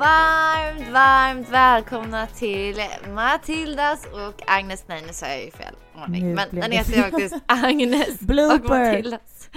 [0.00, 4.84] varmt, varmt välkomna till Matildas och Agnes.
[4.86, 6.34] Nej, nu sa jag ju fel ordning.
[6.34, 8.68] Men den heter ju faktiskt Agnes och.
[8.68, 9.48] Matildas.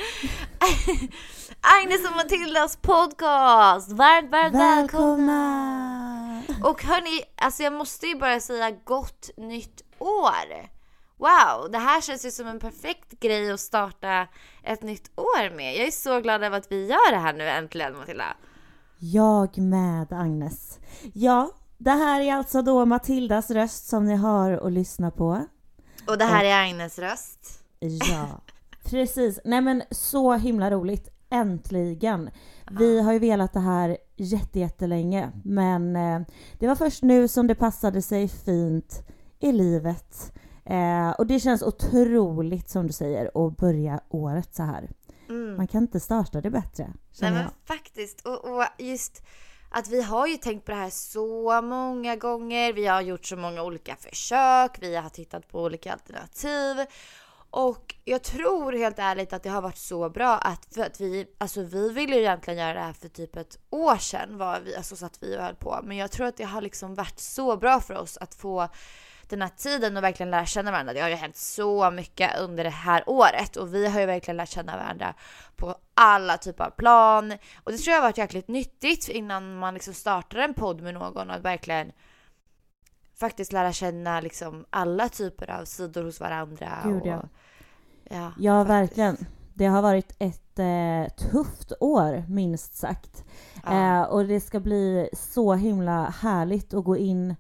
[1.62, 3.92] Agnes och Matildas podcast.
[3.92, 6.42] Varmt, varmt välkomna.
[6.48, 6.70] Välkomna!
[6.70, 10.70] Och hörni, alltså jag måste ju bara säga gott nytt år.
[11.18, 14.28] Wow, det här känns ju som en perfekt grej att starta
[14.64, 15.76] ett nytt år med.
[15.78, 18.36] Jag är så glad över att vi gör det här nu äntligen Matilda.
[19.06, 20.80] Jag med Agnes.
[21.14, 25.46] Ja, det här är alltså då Matildas röst som ni hör och lyssnar på.
[26.08, 27.64] Och det här är Agnes röst.
[27.80, 28.28] Ja,
[28.84, 29.40] precis.
[29.46, 31.10] Nej men så himla roligt.
[31.30, 32.30] Äntligen!
[32.72, 36.22] Vi har ju velat det här jätte, jättelänge men eh,
[36.60, 39.08] det var först nu som det passade sig fint
[39.40, 40.34] i livet.
[40.66, 44.90] Eh, och det känns otroligt som du säger att börja året så här.
[45.58, 46.94] Man kan inte starta det bättre.
[47.22, 47.52] Nej men jag.
[47.66, 48.22] faktiskt.
[48.22, 49.24] Och, och just
[49.72, 52.74] att vi har ju tänkt på det här så många gånger.
[52.74, 54.78] Vi har gjort så många olika försök.
[54.82, 56.86] Vi har tittat på olika alternativ.
[57.50, 61.62] Och jag tror helt ärligt att det har varit så bra att, att vi, alltså
[61.64, 64.96] vi ville ju egentligen göra det här för typ ett år sedan var vi, alltså
[64.96, 65.80] så att vi höll på.
[65.84, 68.70] Men jag tror att det har liksom varit så bra för oss att få
[69.30, 70.94] den här tiden och verkligen lära känna varandra.
[70.94, 74.38] Det har ju hänt så mycket under det här året och vi har ju verkligen
[74.38, 75.14] lärt känna varandra
[75.56, 77.32] på alla typer av plan.
[77.64, 80.94] Och det tror jag har varit jäkligt nyttigt innan man liksom startar en podd med
[80.94, 81.92] någon att verkligen
[83.16, 86.82] faktiskt lära känna liksom alla typer av sidor hos varandra.
[86.84, 87.24] Gud, och, ja.
[88.04, 89.26] ja, Ja, verkligen.
[89.54, 93.24] Det har varit ett eh, tufft år, minst sagt.
[93.64, 94.02] Ja.
[94.02, 97.36] Eh, och det ska bli så himla härligt att gå in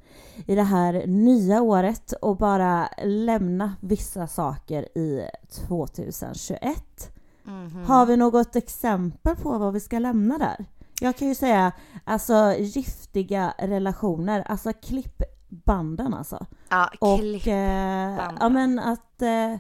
[0.45, 5.27] i det här nya året och bara lämna vissa saker i
[5.67, 7.09] 2021.
[7.43, 7.85] Mhm.
[7.85, 10.65] Har vi något exempel på vad vi ska lämna där?
[11.01, 11.71] Jag kan ju säga
[12.03, 16.45] alltså giftiga relationer, alltså klipp banden alltså.
[16.69, 19.55] Ja, Och eh, ja, men att, eh,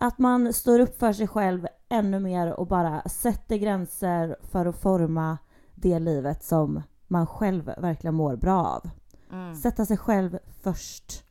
[0.00, 4.80] att man står upp för sig själv ännu mer och bara sätter gränser för att
[4.80, 5.38] forma
[5.74, 8.90] det livet som man själv verkligen mår bra av.
[9.32, 9.54] Mm.
[9.54, 11.24] Sätta sig själv först.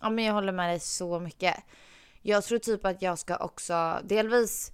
[0.00, 1.54] Ja men jag håller med dig så mycket.
[2.22, 4.72] Jag tror typ att jag ska också delvis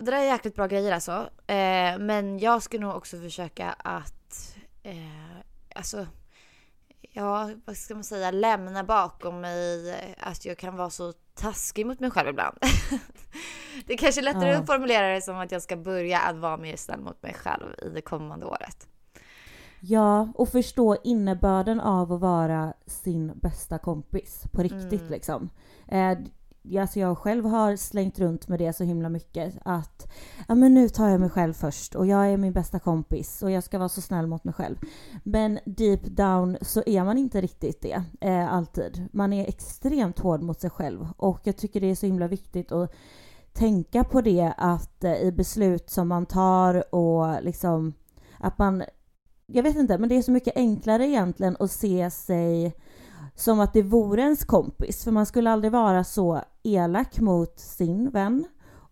[0.00, 1.30] det där är jäkligt bra grejer alltså.
[1.46, 5.38] Eh, men jag ska nog också försöka att eh,
[5.74, 6.06] alltså
[7.14, 11.86] ja, vad ska man säga, lämna bakom mig eh, att jag kan vara så taskig
[11.86, 12.58] mot mig själv ibland.
[13.86, 14.58] det är kanske är lättare Ja.
[14.58, 17.64] att formulera det som att jag ska börja att vara mer snäll mot mig själv
[17.82, 18.88] i det kommande året.
[19.80, 25.12] Ja, och förstå innebörden av att vara sin bästa kompis på riktigt Mm.
[25.12, 25.50] liksom.
[25.88, 26.18] Eh,
[26.80, 29.93] alltså jag själv har slängt runt med det så himla mycket att
[30.48, 33.50] ja men nu tar jag mig själv först och jag är min bästa kompis och
[33.50, 34.76] jag ska vara så snäll mot mig själv.
[35.22, 39.08] Men deep down så är man inte riktigt det eh, alltid.
[39.12, 42.72] Man är extremt hård mot sig själv och jag tycker det är så himla viktigt
[42.72, 42.94] att
[43.52, 47.94] tänka på det att eh, i beslut som man tar och liksom
[48.38, 48.84] att man
[49.46, 52.74] jag vet inte, men det är så mycket enklare egentligen att se sig
[53.34, 55.04] som att det vore ens kompis.
[55.04, 58.44] För man skulle aldrig vara så elak mot sin vän.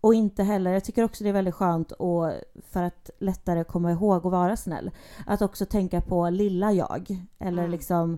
[0.03, 2.31] Och inte heller, jag tycker också det är väldigt skönt och
[2.71, 4.91] för att lättare komma ihåg att vara snäll.
[5.25, 7.25] Att också tänka på lilla jag.
[7.39, 7.71] Eller Mm.
[7.71, 8.17] liksom,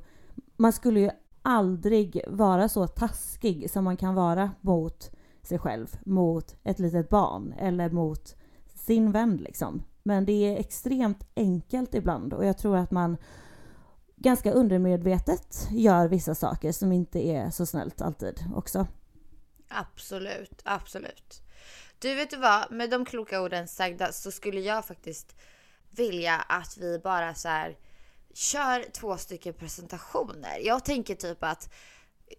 [0.57, 1.09] man skulle ju
[1.41, 5.11] aldrig vara så taskig som man kan vara mot
[5.43, 8.35] sig själv, mot ett litet barn eller mot
[8.73, 9.83] sin vän liksom.
[10.03, 13.17] Men det är extremt enkelt ibland och jag tror att man
[14.15, 18.87] ganska undermedvetet gör vissa saker som inte är så snällt alltid också.
[19.69, 21.44] Absolut, absolut.
[21.99, 25.35] Du vet du vad, med de kloka orden sagda så skulle jag faktiskt
[25.89, 27.77] vilja att vi bara så här
[28.33, 30.59] kör två stycken presentationer.
[30.61, 31.69] Jag tänker typ att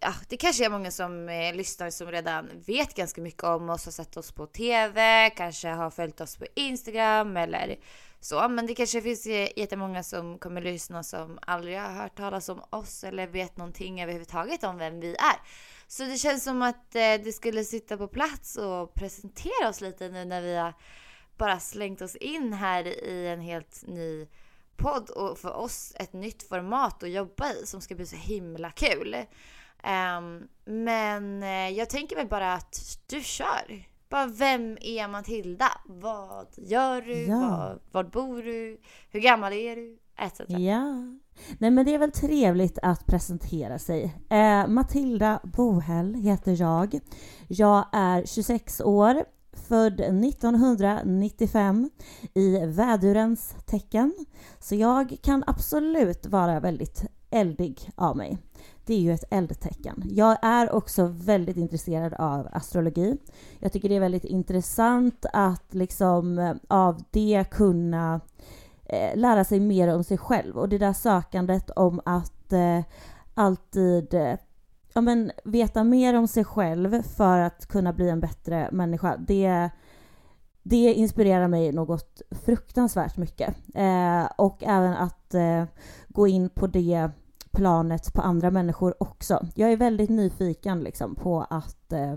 [0.01, 3.85] ja, det kanske är många som eh, lyssnar som redan vet ganska mycket om oss,
[3.85, 7.79] har sett oss på TV, kanske har följt oss på Instagram eller
[8.19, 8.49] så.
[8.49, 12.63] Men det kanske finns eh, jättemånga som kommer lyssna som aldrig har hört talas om
[12.69, 15.37] oss eller vet någonting överhuvudtaget om vem vi är.
[15.87, 20.09] Så det känns som att eh, det skulle sitta på plats och presentera oss lite
[20.09, 20.73] nu när vi har
[21.37, 24.27] bara slängt oss in här i en helt ny
[24.75, 28.71] podd och för oss ett nytt format att jobba i som ska bli så himla
[28.71, 29.15] kul.
[29.83, 33.85] Um, men eh, jag tänker mig bara att du kör.
[34.09, 35.71] Bara vem är Matilda?
[35.85, 37.25] Vad gör du?
[37.25, 37.39] Ja.
[37.39, 38.81] Var, var bor du?
[39.09, 39.99] Hur gammal är du?
[40.17, 40.41] Etc.
[40.47, 40.93] Ja.
[41.57, 44.15] Nej men det är väl trevligt att presentera sig.
[44.29, 46.99] Eh, Matilda Bohäll heter jag.
[47.47, 49.23] Jag är 26 år,
[49.67, 51.89] född 1995
[52.33, 54.13] i vädurens tecken.
[54.59, 58.37] Så jag kan absolut vara väldigt eldig av mig.
[58.85, 60.03] Det är ju ett eldtecken.
[60.05, 63.17] Jag är också väldigt intresserad av astrologi.
[63.59, 68.21] Jag tycker det är väldigt intressant att liksom eh, av det kunna
[68.89, 72.81] eh, lära sig mer om sig själv och det där sökandet om att eh,
[73.33, 74.35] alltid eh,
[74.93, 79.17] ja, men, veta mer om sig själv för att kunna bli en bättre människa.
[79.17, 79.69] Det,
[80.63, 83.55] det inspirerar mig något fruktansvärt mycket.
[83.75, 85.63] Eh, och även att eh,
[86.07, 87.09] gå in på det
[87.51, 89.45] planet på andra människor också.
[89.55, 92.15] Jag är väldigt nyfiken liksom på att eh,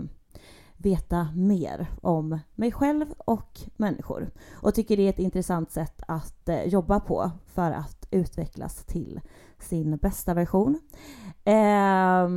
[0.81, 6.49] veta mer om mig själv och människor och tycker det är ett intressant sätt att
[6.49, 9.21] eh, jobba på för att utvecklas till
[9.59, 10.79] sin bästa version.
[11.43, 12.29] Eh,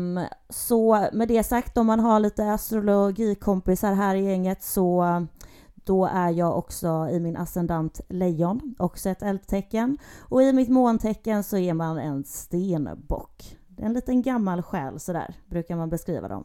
[0.48, 5.26] så med det sagt, om man har lite astrologikompisar här i gänget så
[5.74, 9.98] då är jag också i min ascendant lejon, också ett eldtecken.
[10.18, 13.56] Och i mitt måntecken så är man en stenbock.
[13.76, 16.44] En liten gammal själ sådär, brukar man beskriva dem.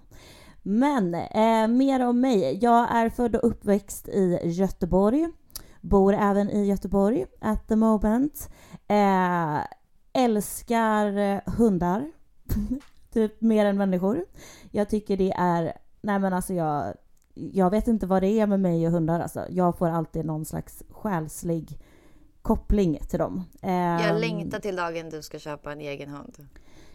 [0.63, 2.59] Men eh, mer om mig.
[2.61, 5.27] Jag är född och uppväxt i Göteborg.
[5.81, 8.50] Bor även i Göteborg at the moment.
[8.88, 9.59] Eh,
[10.13, 12.11] älskar hundar.
[13.13, 14.25] typ mer än människor.
[14.71, 16.94] Jag tycker det är, nej men alltså jag
[17.33, 19.45] jag vet inte vad det är med mig och hundar alltså.
[19.50, 21.79] Jag får alltid någon slags själslig
[22.41, 23.44] koppling till dem.
[23.62, 26.47] Jag um, längtar till dagen du ska köpa en egen hund.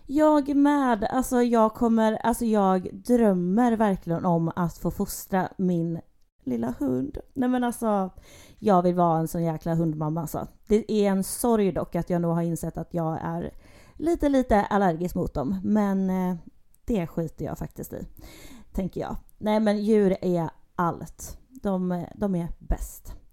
[0.07, 1.05] Jag med.
[1.05, 6.01] Alltså jag kommer, alltså jag drömmer verkligen om att få fostra min
[6.45, 7.19] lilla hund.
[7.35, 8.11] Nej men alltså,
[8.59, 10.47] jag vill vara en sån jäkla hundmamma alltså.
[10.67, 13.55] Det är en sorg dock att jag nog har insett att jag är
[13.95, 15.61] lite, lite allergisk mot dem.
[15.65, 16.37] Men eh,
[16.85, 18.07] det skiter jag faktiskt i
[18.73, 19.17] tänker jag.
[19.39, 21.39] Nej men djur är allt.
[21.63, 23.24] De, de är bäst.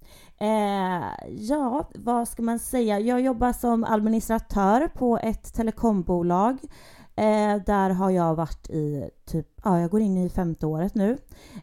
[0.41, 2.99] Eh, ja, vad ska man säga?
[2.99, 6.57] Jag jobbar som administratör på ett telekombolag.
[7.15, 11.17] Eh, där har jag varit i typ, ja jag går in i femte året nu.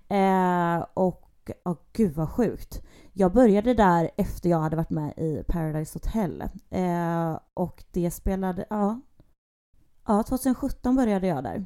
[0.08, 1.22] Eh, och,
[1.64, 2.82] oh, gud vad sjukt.
[3.12, 6.44] Jag började där efter jag hade varit med i Paradise Hotel.
[6.70, 9.00] Eh, och det spelade, ja,
[10.08, 11.64] Ja, 2017 började jag där.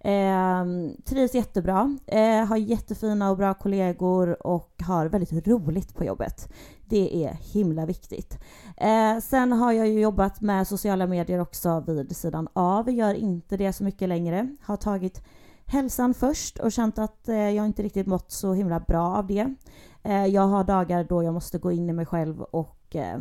[0.00, 0.64] Eh,
[1.04, 6.52] trivs jättebra, eh, har jättefina och bra kollegor och har väldigt roligt på jobbet.
[6.84, 8.38] Det är himla viktigt.
[8.76, 13.56] Eh, sen har jag ju jobbat med sociala medier också vid sidan av, gör inte
[13.56, 14.56] det så mycket längre.
[14.62, 15.22] Har tagit
[15.66, 19.54] hälsan först och känt att eh, jag inte riktigt mått så himla bra av det.
[20.02, 23.18] Eh, jag har dagar då jag måste gå in i mig själv och eh,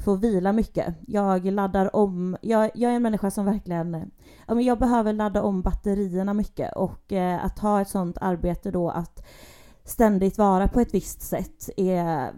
[0.00, 0.94] får vila mycket.
[1.06, 4.10] Jag laddar om, jag, jag är en människa som verkligen,
[4.46, 9.26] jag behöver ladda om batterierna mycket och eh, att ha ett sånt arbete då att
[9.84, 12.32] ständigt vara på ett visst sätt är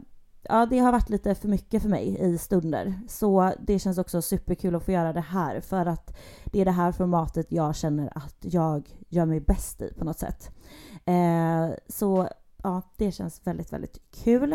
[0.49, 3.01] Ja, det har varit lite för mycket för mig i stunder.
[3.09, 6.71] Så det känns också superkul att få göra det här för att det är det
[6.71, 10.51] här formatet jag känner att jag gör mig bäst i på något sätt.
[11.05, 12.29] Eh, så
[12.63, 14.53] ja, det känns väldigt, väldigt kul.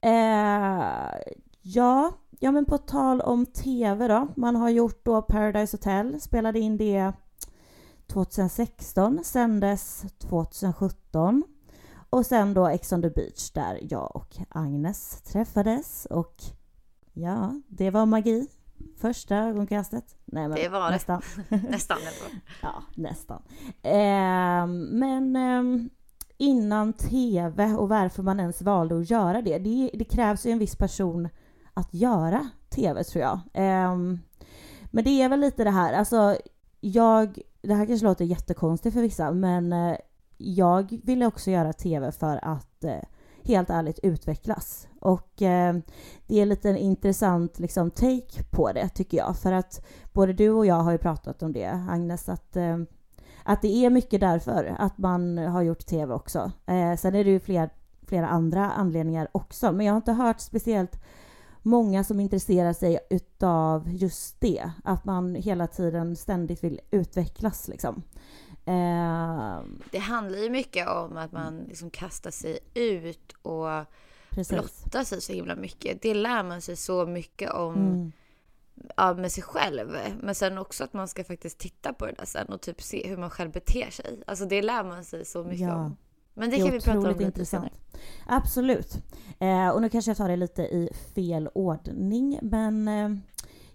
[0.00, 1.14] Eh,
[1.62, 4.28] ja, Ja men på tal om TV då.
[4.36, 7.12] Man har gjort då Paradise Hotel, spelade in det
[8.06, 11.44] 2016, sändes 2017.
[12.10, 16.34] Och sen då Ex on the beach där jag och Agnes träffades och
[17.12, 18.46] ja, det var magi.
[18.96, 20.16] Första ögonkastet.
[20.24, 21.22] Nej, men det var nästan.
[21.48, 21.56] det.
[21.56, 21.98] nästan.
[22.62, 23.42] ja, nästan.
[23.82, 24.66] Eh,
[24.98, 25.90] men eh,
[26.36, 29.58] innan TV och varför man ens valde att göra det.
[29.58, 31.28] Det, det krävs ju en viss person
[31.78, 33.40] att göra tv tror jag.
[33.92, 34.20] Um,
[34.84, 36.36] men det är väl lite det här, alltså
[36.80, 39.96] jag, det här kanske låter jättekonstigt för vissa, men uh,
[40.36, 42.90] jag ville också göra tv för att uh,
[43.44, 44.88] helt ärligt utvecklas.
[45.00, 45.80] Och uh,
[46.26, 50.50] det är lite en intressant liksom, take på det tycker jag, för att både du
[50.50, 52.56] och jag har ju pratat om det, Agnes, att
[53.48, 56.52] att det är mycket därför att man har gjort tv också.
[56.66, 57.70] Eh, sen är det ju fler,
[58.06, 61.00] flera andra anledningar också, men jag har inte hört speciellt
[61.62, 64.70] många som intresserar sig utav just det.
[64.84, 68.02] Att man hela tiden ständigt vill utvecklas liksom.
[68.64, 73.68] Eh, det handlar ju mycket om att man liksom kastar sig ut och
[74.30, 74.52] Precis.
[74.52, 76.02] blottar sig så himla mycket.
[76.02, 78.12] Det lär man sig så mycket om mm.
[78.96, 79.96] ja, med sig själv.
[80.20, 83.08] Men sen också att man ska faktiskt titta på det där sen och typ se
[83.08, 84.22] hur man själv beter sig.
[84.26, 85.74] Alltså det lär man sig så mycket ja.
[85.74, 85.96] om.
[86.34, 87.64] Men det, det kan vi prata om lite intressant.
[87.64, 87.87] senare.
[88.26, 88.96] Absolut.
[89.38, 93.10] Eh, och nu kanske jag tar det lite i fel ordning, men eh,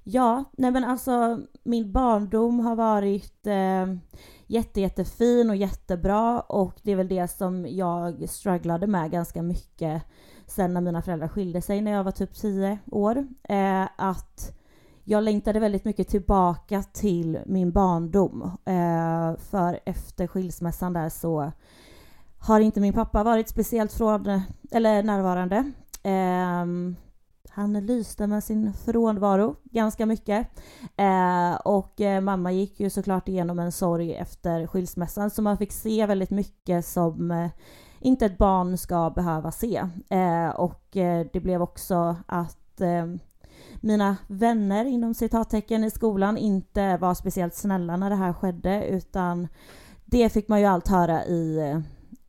[0.03, 3.95] ja, nej men alltså min barndom har varit eh,
[4.47, 10.03] jätte, jättefin och jättebra och det är väl det som jag strugglade med ganska mycket
[10.47, 13.27] sen när mina föräldrar skilde sig när jag var typ 10 år.
[13.43, 14.51] Eh, att
[15.03, 18.41] jag längtade väldigt mycket tillbaka till min barndom.
[18.65, 21.51] Eh, för efter skilsmässan där så
[22.43, 25.71] har inte min pappa varit speciellt från, eller närvarande.
[26.03, 26.65] Eh,
[27.49, 30.47] han lyste med sin frånvaro ganska mycket.
[30.97, 35.71] Eh, och eh, mamma gick ju såklart igenom en sorg efter skilsmässan så man fick
[35.71, 37.49] se väldigt mycket som eh,
[37.99, 39.83] inte ett barn ska behöva se.
[40.09, 43.05] Eh, och eh, det blev också att eh,
[43.81, 49.47] mina vänner inom citattecken i skolan inte var speciellt snälla när det här skedde utan
[50.05, 51.79] det fick man ju allt höra i, eh,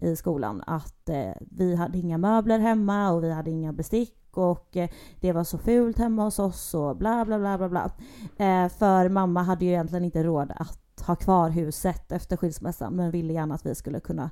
[0.04, 4.76] i skolan att eh, vi hade inga möbler hemma och vi hade inga bestick och
[4.76, 7.90] eh, det var så fult hemma hos oss och bla bla bla bla bla.
[8.36, 13.10] Eh, för mamma hade ju egentligen inte råd att ha kvar huset efter skilsmässan men
[13.10, 14.30] ville gärna att vi skulle kunna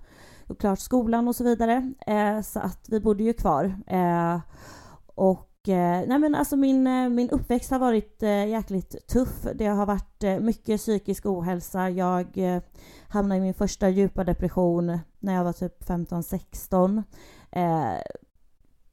[0.49, 1.93] gå klart skolan och så vidare.
[2.07, 3.64] Eh, så att vi bodde ju kvar.
[3.87, 4.41] Eh,
[5.07, 6.83] och eh, nej men alltså min,
[7.14, 9.47] min uppväxt har varit jäkligt tuff.
[9.55, 11.91] Det har varit mycket psykisk ohälsa.
[11.91, 12.38] Jag
[13.09, 17.02] hamnade i min första djupa depression när jag var typ 15-16
[17.50, 17.95] eh,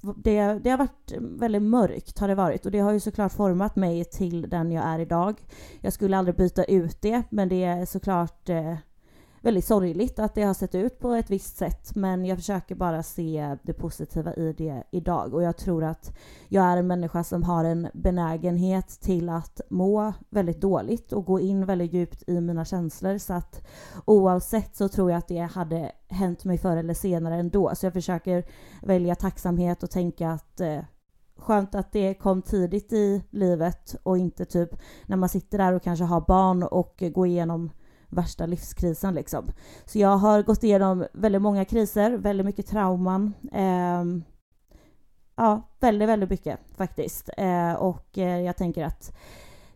[0.01, 3.75] det, det har varit väldigt mörkt har det varit och det har ju såklart format
[3.75, 5.41] mig till den jag är idag.
[5.81, 8.75] Jag skulle aldrig byta ut det men det är såklart eh,
[9.41, 13.03] väldigt sorgligt att det har sett ut på ett visst sätt men jag försöker bara
[13.03, 15.33] se det positiva i det idag.
[15.33, 16.17] Och jag tror att
[16.47, 21.39] jag är en människa som har en benägenhet till att må väldigt dåligt och gå
[21.39, 23.17] in väldigt djupt i mina känslor.
[23.17, 23.67] Så att
[24.05, 27.71] oavsett så tror jag att det hade hänt mig förr eller senare ändå.
[27.75, 28.45] Så jag försöker
[28.81, 30.79] välja tacksamhet och tänka att eh,
[31.39, 34.69] skönt att det kom tidigt i livet och inte typ
[35.05, 37.71] när man sitter där och kanske har barn och går igenom
[38.09, 39.51] värsta livskrisen liksom.
[39.85, 43.33] Så jag har gått igenom väldigt många kriser, väldigt mycket trauman.
[43.53, 44.03] Eh,
[45.35, 47.29] ja, väldigt, väldigt mycket faktiskt.
[47.37, 49.17] Eh, och eh, jag tänker att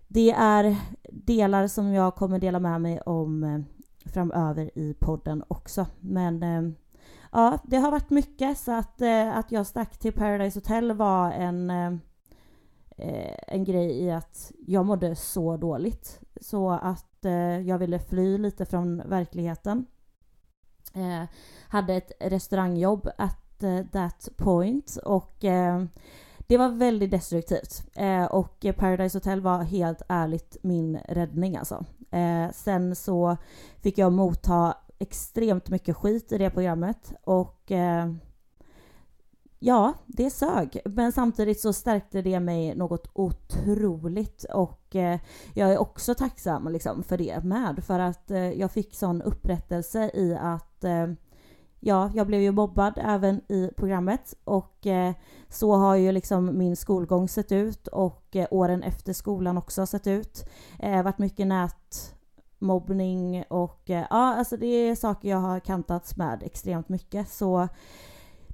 [0.08, 0.76] det är
[1.12, 3.60] delar som jag kommer dela med mig om eh,
[4.06, 5.86] framöver i podden också.
[6.00, 6.76] Men ehm,
[7.32, 11.32] ja, det har varit mycket så att, eh, att jag stack till Paradise Hotel var
[11.32, 11.94] en eh,
[12.98, 18.38] eh en grej i att jag mådde så dåligt så att eh, jag ville fly
[18.38, 19.86] lite från verkligheten.
[20.94, 21.24] Eh,
[21.68, 25.84] hade ett restaurangjobb at eh, that point och eh,
[26.48, 27.84] det var väldigt destruktivt.
[27.96, 31.86] Eh, och Paradise Hotel var helt ärligt min räddning alltså.
[32.12, 33.38] Eh, sen så
[33.82, 38.14] fick jag motta extremt mycket skit i det programmet och eh,
[39.66, 40.82] Ja, det sög.
[40.86, 45.20] Men samtidigt så stärkte det mig något otroligt och eh,
[45.54, 47.84] jag är också tacksam liksom, för det med.
[47.84, 51.08] För att eh, jag fick sån upprättelse i att eh,
[51.80, 55.14] ja, jag blev ju mobbad även i programmet och eh,
[55.50, 60.08] så har ju liksom min skolgång sett ut och eh, åren efter skolan också sett
[60.08, 60.46] ut.
[60.80, 66.44] Eh, varit mycket nätmobbning och eh, ja, alltså det är saker jag har kantats med
[66.44, 67.30] extremt mycket.
[67.30, 67.68] Så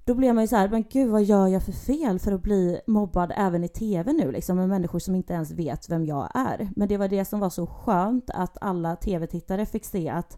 [0.10, 2.44] då blir man ju så här, men gud vad gör jag för fel för att
[2.44, 6.32] bli mobbad även i TV nu liksom med människor som inte ens vet vem jag
[6.34, 6.70] är.
[6.75, 10.38] Men det var det som var så skönt att alla TV-tittare fick se att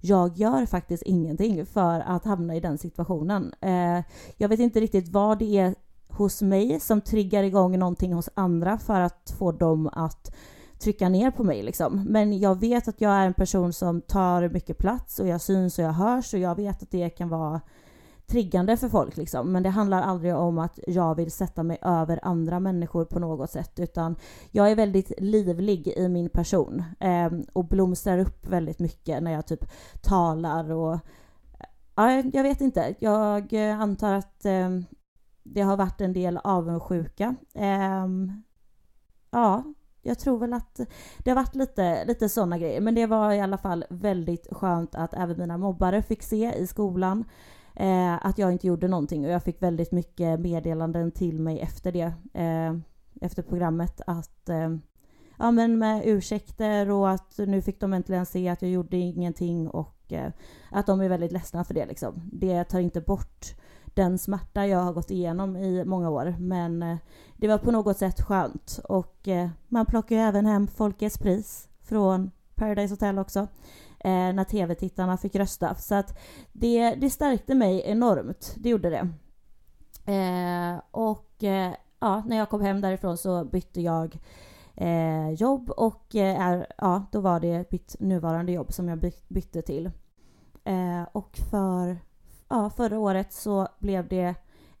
[0.00, 3.54] jag gör faktiskt ingenting för att hamna i den situationen.
[3.60, 4.04] Eh,
[4.36, 5.74] jag vet inte riktigt vad det är
[6.08, 10.34] hos mig som triggar igång någonting hos andra för att få dem att
[10.78, 12.04] trycka ner på mig liksom.
[12.08, 15.78] Men jag vet att jag är en person som tar mycket plats och jag syns
[15.78, 17.60] och jag hörs och jag vet att det kan vara
[18.30, 19.52] triggande för folk liksom.
[19.52, 23.50] Men det handlar aldrig om att jag vill sätta mig över andra människor på något
[23.50, 24.16] sätt utan
[24.50, 29.46] jag är väldigt livlig i min person eh, och blomstrar upp väldigt mycket när jag
[29.46, 29.64] typ
[30.02, 30.98] talar och
[31.94, 32.94] ja, jag vet inte.
[32.98, 34.70] Jag antar att eh,
[35.42, 37.34] det har varit en del avundsjuka.
[37.54, 38.06] Eh,
[39.30, 39.64] ja,
[40.02, 40.80] jag tror väl att
[41.18, 42.80] det har varit lite, lite sådana grejer.
[42.80, 46.66] Men det var i alla fall väldigt skönt att även mina mobbare fick se i
[46.66, 47.24] skolan
[47.76, 49.24] eh, att jag inte gjorde någonting.
[49.24, 52.12] Och jag fick väldigt mycket meddelanden till mig efter det.
[52.34, 52.76] Eh,
[53.20, 54.76] efter programmet att eh,
[55.38, 59.68] ja men med ursäkter och att nu fick de äntligen se att jag gjorde ingenting
[59.68, 60.32] och eh,
[60.70, 62.30] att de är väldigt ledsna för det liksom.
[62.32, 63.54] Det tar inte bort
[63.94, 66.36] den smärta jag har gått igenom i många år.
[66.38, 66.96] Men eh,
[67.36, 68.80] det var på något sätt skönt.
[68.84, 73.48] Och eh, man plockar ju även hem Folkets pris från Paradise Hotel också.
[74.04, 75.74] Eh, när tv-tittarna fick rösta.
[75.74, 76.18] Så att
[76.52, 78.54] det, det stärkte mig enormt.
[78.56, 79.08] Det gjorde det.
[80.12, 84.18] Eh, och eh, ja, när jag kom hem därifrån så bytte jag
[84.74, 86.06] eh, jobb och
[86.76, 89.90] ja, då var det mitt nuvarande jobb som jag bytte till.
[91.12, 91.98] och för
[92.48, 94.34] ja, förra året så blev det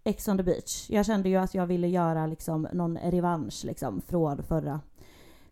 [0.04, 0.90] Ex on the beach.
[0.90, 4.80] Jag kände ju att jag ville göra liksom någon revansch liksom från förra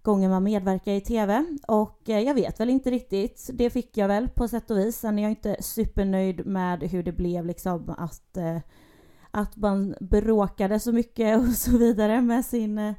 [0.03, 1.45] gången man medverkar i TV.
[1.69, 3.51] Och eh, jag vet väl inte riktigt.
[3.53, 4.97] Det fick jag väl på sätt och vis.
[4.97, 8.59] Sen är jag inte supernöjd med hur det blev liksom att, eh,
[9.31, 12.95] att man bråkade så mycket och så vidare med sin eh,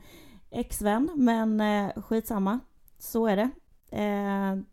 [0.52, 1.10] exvän.
[1.16, 1.62] Men
[2.02, 2.60] skitsamma.
[2.98, 3.50] Så är det.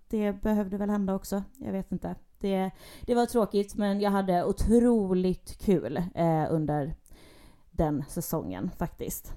[0.09, 1.43] Det behövde väl hända också.
[1.59, 2.15] Jag vet inte.
[2.39, 2.71] Det,
[3.07, 6.95] det var tråkigt men jag hade otroligt kul eh, under
[7.71, 9.35] den säsongen faktiskt.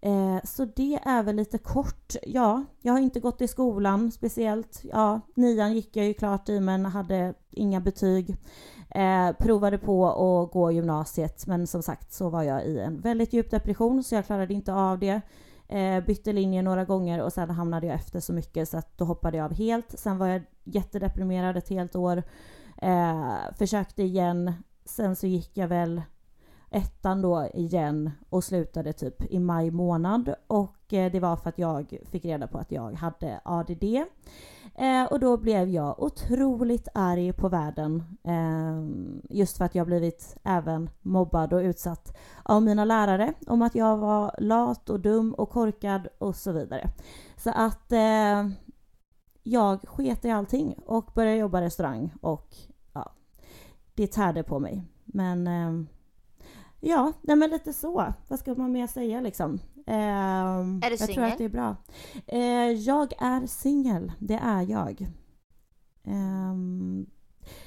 [0.00, 2.14] Eh, så det är väl lite kort.
[2.22, 4.80] Ja, jag har inte gått i skolan speciellt.
[4.92, 8.36] Ja, nian gick jag ju klart i men hade inga betyg.
[8.90, 13.32] Eh, provade på att gå gymnasiet men som sagt så var jag i en väldigt
[13.32, 15.20] djup depression så jag klarade inte av det.
[15.68, 19.04] Eh, bytte linje några gånger och sen hamnade jag efter så mycket så att då
[19.04, 19.98] hoppade jag av helt.
[19.98, 22.22] Sen var jag jättedeprimerad ett helt år.
[22.82, 24.52] Eh, försökte igen.
[24.84, 26.02] Sen så gick jag väl
[26.70, 31.58] ettan då igen och slutade typ i maj månad och eh, det var för att
[31.58, 33.84] jag fick reda på att jag hade ADD.
[34.74, 38.04] Eh, och då blev jag otroligt arg på världen.
[38.24, 38.84] Eh,
[39.36, 43.96] just för att jag blivit även mobbad och utsatt av mina lärare om att jag
[43.96, 46.90] var lat och dum och korkad och så vidare.
[47.36, 48.48] Så att eh,
[49.42, 52.56] jag sket i allting och började jobba restaurang och
[52.92, 53.12] ja,
[53.94, 54.84] det tärde på mig.
[55.04, 55.88] Men eh,
[56.80, 58.12] ja, nej men lite så.
[58.28, 59.60] Vad ska man mer säga liksom?
[59.86, 61.08] Eh, är du singel?
[61.08, 61.76] Jag tror att det är bra.
[62.26, 65.00] Eh, jag är singel, det är jag.
[66.04, 66.54] Eh,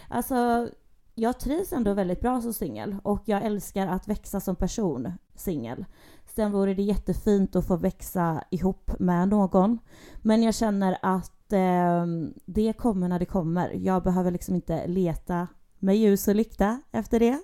[0.09, 0.69] alltså,
[1.15, 5.85] jag trivs ändå väldigt bra som singel och jag älskar att växa som person singel.
[6.25, 9.79] Sen vore det jättefint att få växa ihop med någon.
[10.21, 12.05] Men jag känner att eh,
[12.45, 13.71] det kommer när det kommer.
[13.73, 15.47] Jag behöver liksom inte leta
[15.81, 17.39] med ljus och lykta efter det.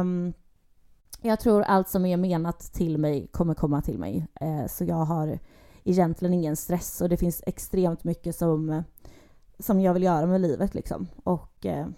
[0.00, 0.32] um,
[1.22, 4.26] jag tror allt som är menat till mig kommer komma till mig.
[4.42, 5.38] Uh, så jag har
[5.84, 8.82] egentligen ingen stress och det finns extremt mycket som,
[9.58, 11.08] som jag vill göra med livet liksom.
[11.24, 11.88] Och uh,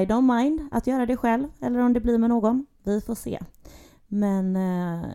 [0.00, 2.66] I don't mind att göra det själv eller om det blir med någon.
[2.84, 3.40] Vi får se.
[4.06, 5.06] Men uh,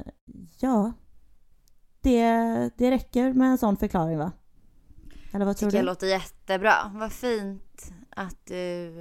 [0.59, 0.91] ja,
[2.01, 2.29] det,
[2.77, 4.31] det räcker med en sån förklaring va?
[5.31, 5.85] Eller vad tror Tycker du?
[5.85, 6.91] Det låter jättebra.
[6.93, 8.93] Vad fint att du,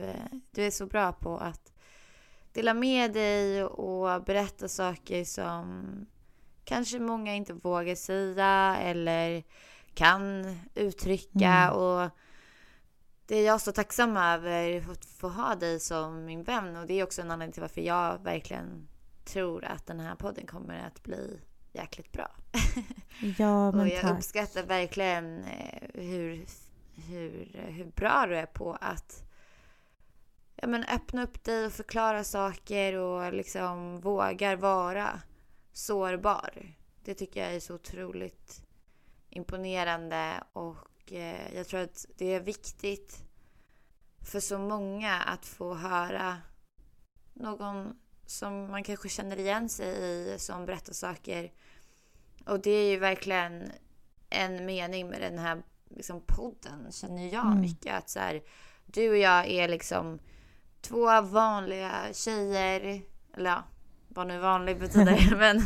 [0.51, 1.73] du är så bra på att
[2.53, 5.87] dela med dig och berätta saker som
[6.65, 9.43] kanske många inte vågar säga eller
[9.95, 11.49] kan uttrycka.
[11.49, 11.75] Mm.
[11.75, 12.11] Och
[13.27, 16.95] det är jag så tacksam över att få ha dig som min vän och det
[17.01, 18.89] är också en anledning till varför jag verkligen
[19.25, 21.41] tror att den här podden kommer att bli
[21.73, 22.31] jäkligt bra.
[23.39, 24.17] Ja, men och jag tack.
[24.17, 26.47] uppskattar verkligen eh, hur
[26.97, 29.25] hur, hur bra du är på att
[30.57, 35.21] ja, men öppna upp dig och förklara saker och liksom vågar vara
[35.73, 36.75] sårbar.
[37.05, 38.63] Det tycker jag är så otroligt
[39.31, 43.23] imponerande och eh, jag tror att det är viktigt
[44.21, 46.39] för så många att få höra
[47.33, 51.53] någon som man kanske känner igen sig i som berättar saker.
[52.47, 53.73] Och det är ju verkligen
[54.31, 55.63] en mening med den här
[55.97, 57.61] liksom, podden känner jag mm.
[57.61, 57.95] mycket.
[57.95, 58.43] Att så här,
[58.87, 60.19] du och jag är liksom
[60.81, 63.03] två vanliga tjejer.
[63.37, 63.65] Eller ja,
[64.09, 65.37] vad nu vanlig betyder.
[65.37, 65.63] men,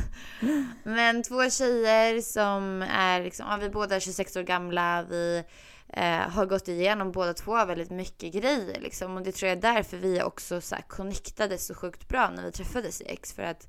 [0.83, 5.03] men två tjejer som är liksom, ja, vi båda är 26 år gamla.
[5.03, 5.45] Vi
[5.89, 9.17] eh, har gått igenom båda två väldigt mycket grejer liksom.
[9.17, 12.45] Och det tror jag är därför vi också så här connectade så sjukt bra när
[12.45, 13.33] vi träffades i X.
[13.33, 13.69] För att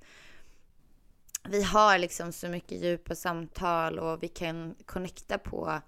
[1.50, 5.82] vi har liksom så mycket djupa samtal och vi kan connecta på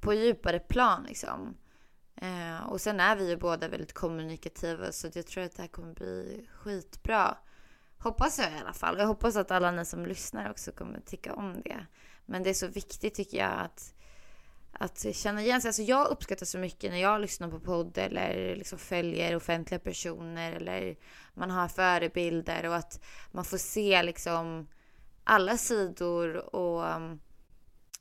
[0.00, 1.56] på djupare plan liksom.
[2.16, 5.68] Eh, och sen är vi ju båda väldigt kommunikativa så jag tror att det här
[5.68, 7.36] kommer bli skitbra.
[7.98, 8.98] Hoppas jag i alla fall.
[8.98, 11.86] Jag hoppas att alla ni som lyssnar också kommer tycka om det.
[12.26, 13.94] Men det är så viktigt tycker jag att,
[14.72, 15.68] att känna igen sig.
[15.68, 20.52] Alltså jag uppskattar så mycket när jag lyssnar på podd eller liksom följer offentliga personer
[20.52, 20.96] eller
[21.34, 24.68] man har förebilder och att man får se liksom
[25.24, 27.20] alla sidor och um,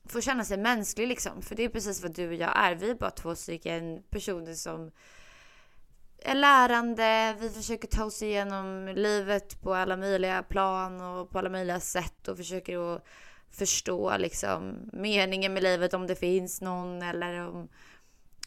[0.06, 1.42] Få känna sig mänsklig liksom.
[1.42, 2.76] För det är precis vad du och jag är.
[2.76, 4.92] Vi är bara två stycken personer som
[6.18, 7.36] är lärande.
[7.40, 12.28] Vi försöker ta oss igenom livet på alla möjliga plan och på alla möjliga sätt
[12.28, 13.06] och försöker att
[13.52, 17.70] förstå liksom meningen med livet om det finns någon eller om,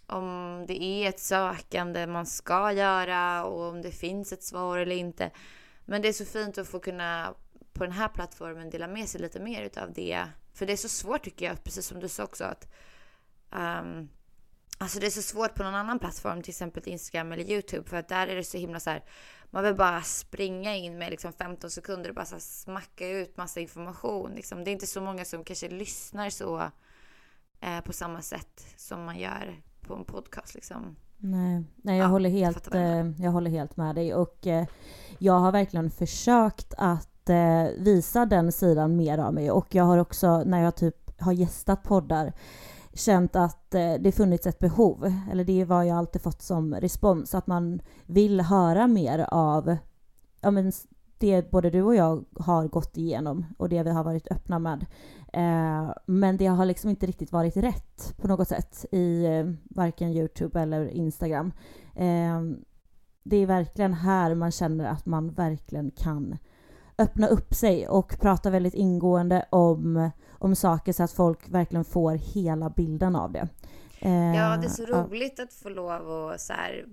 [0.06, 4.96] om det är ett sökande man ska göra och om det finns ett svar eller
[4.96, 5.30] inte.
[5.84, 7.34] Men det är så fint att få kunna
[7.72, 10.26] på den här plattformen dela med sig lite mer utav det.
[10.58, 12.68] För det är så svårt tycker jag, precis som du sa också att
[13.50, 14.08] um,
[14.80, 17.96] Alltså det är så svårt på någon annan plattform, till exempel Instagram eller YouTube, för
[17.96, 19.04] att där är det så himla så här,
[19.50, 23.60] man vill bara springa in med liksom 15 sekunder och bara så smacka ut massa
[23.60, 24.32] information.
[24.34, 24.64] Liksom.
[24.64, 26.70] Det är inte så många som kanske lyssnar så
[27.60, 30.54] eh, på samma sätt som man gör på en podcast.
[30.54, 30.96] Liksom.
[31.16, 34.14] Nej, nej jag, ja, håller helt, eh, jag håller helt med dig.
[34.14, 34.66] Och eh,
[35.18, 39.50] jag har verkligen försökt att eh, visa den sidan mer av mig.
[39.50, 42.32] Och jag har också, när jag typ har gästat poddar,
[42.94, 46.74] känt att eh, det funnits ett behov, eller det är vad jag alltid fått som
[46.74, 49.76] respons, att man vill höra mer av
[50.40, 50.72] ja, men
[51.18, 54.86] det både du och jag har gått igenom och det vi har varit öppna med.
[55.32, 60.12] Eh, men det har liksom inte riktigt varit rätt på något sätt i eh, varken
[60.12, 61.52] Youtube eller Instagram.
[61.94, 62.42] Eh,
[63.22, 66.38] det är verkligen här man känner att man verkligen kan
[66.98, 72.14] öppna upp sig och prata väldigt ingående om, om saker så att folk verkligen får
[72.14, 73.48] hela bilden av det.
[74.00, 75.44] Eh, ja, det är så roligt ja.
[75.44, 76.86] att få lov och så här,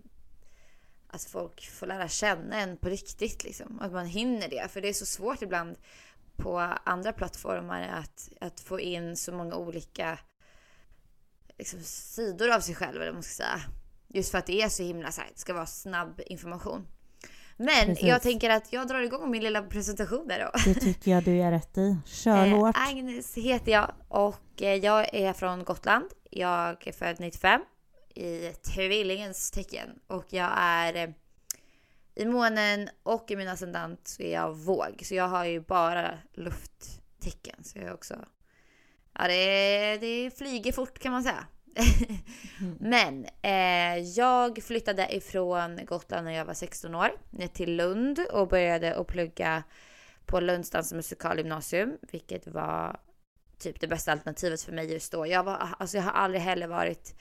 [1.08, 3.80] att folk får lära känna en på riktigt liksom.
[3.82, 4.72] Att man hinner det.
[4.72, 5.78] För det är så svårt ibland
[6.38, 10.20] på andra plattformar att, att få in så många olika
[11.58, 13.62] liksom, sidor av sig själv eller vad man ska säga.
[14.08, 16.88] Just för att det är så himla så här, det ska vara snabb information.
[17.58, 18.04] Men Precis.
[18.04, 20.60] jag tänker att jag drar igång min lilla presentation där då.
[20.66, 21.98] Det tycker jag du är rätt i.
[22.06, 22.76] Kör eh, hårt.
[22.78, 26.06] Agnes heter jag och eh, jag är från Gotland.
[26.30, 27.62] Jag är född 95
[28.16, 31.10] i tvillingens tecken och jag är eh,
[32.16, 35.02] i månen och i min ascendant så är jag våg.
[35.04, 37.64] Så jag har ju bara lufttecken.
[37.64, 38.16] Så jag är också...
[39.14, 41.46] Ja, det, det flyger fort kan man säga.
[42.80, 48.48] Men eh, jag flyttade ifrån Gotland när jag var 16 år ner till Lund och
[48.48, 49.64] började att plugga
[50.26, 53.00] på Lunds dans och musikalgymnasium, vilket var
[53.58, 55.28] typ det bästa alternativet för mig just då.
[55.28, 57.16] Jag, var, alltså jag har aldrig heller varit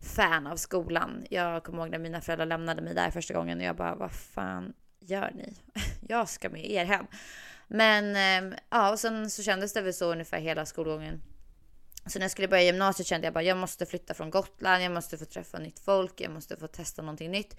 [0.00, 1.26] fan av skolan.
[1.30, 4.12] Jag kommer ihåg när mina föräldrar lämnade mig där första gången och jag bara, vad
[4.12, 5.54] fan gör ni?
[6.08, 7.06] Jag ska med er hem.
[7.68, 11.22] Men eh, ja, och sen så kändes det väl så ungefär hela skolgången.
[12.06, 14.92] Så när jag skulle börja gymnasiet kände jag bara jag måste flytta från Gotland, jag
[14.92, 17.56] måste få träffa nytt folk, jag måste få testa någonting nytt.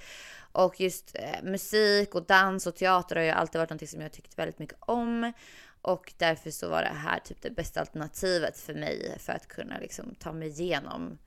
[0.51, 4.11] Och just eh, musik och dans och teater har ju alltid varit någonting som jag
[4.11, 5.33] tyckt väldigt mycket om.
[5.81, 9.79] Och därför så var det här typ det bästa alternativet för mig för att kunna
[9.79, 11.17] liksom ta mig igenom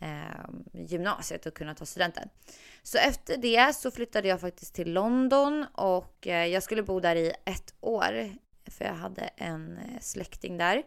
[0.00, 2.28] eh, gymnasiet och kunna ta studenten.
[2.82, 7.16] Så efter det så flyttade jag faktiskt till London och eh, jag skulle bo där
[7.16, 8.32] i ett år.
[8.66, 10.82] För jag hade en eh, släkting där.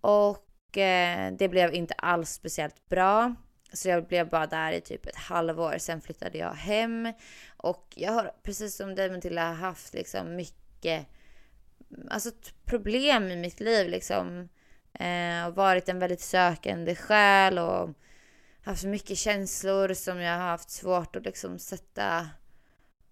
[0.00, 0.47] Och
[0.78, 3.34] Eh, det blev inte alls speciellt bra.
[3.72, 5.78] Så jag blev bara där i typ ett halvår.
[5.78, 7.12] Sen flyttade jag hem.
[7.56, 11.06] Och jag har precis som dig Matilda haft liksom mycket
[11.90, 12.30] mm, alltså,
[12.64, 13.88] problem i mitt liv.
[13.88, 14.48] Liksom.
[14.92, 17.90] Eh, varit en väldigt sökande själ och
[18.62, 22.28] haft mycket känslor som jag har haft svårt att liksom sätta